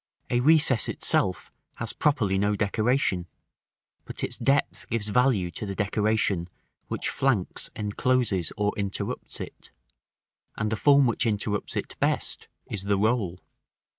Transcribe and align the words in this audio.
A 0.31 0.39
recess 0.39 0.89
itself 0.89 1.51
has 1.75 1.93
properly 1.93 2.39
no 2.39 2.55
decoration; 2.55 3.27
but 4.03 4.23
its 4.23 4.35
depth 4.35 4.89
gives 4.89 5.09
value 5.09 5.51
to 5.51 5.63
the 5.63 5.75
decoration 5.75 6.47
which 6.87 7.07
flanks, 7.07 7.69
encloses, 7.75 8.51
or 8.57 8.73
interrupts 8.75 9.39
it, 9.39 9.71
and 10.57 10.71
the 10.71 10.75
form 10.75 11.05
which 11.05 11.27
interrupts 11.27 11.75
it 11.75 11.99
best 11.99 12.47
is 12.65 12.85
the 12.85 12.97
roll. 12.97 13.41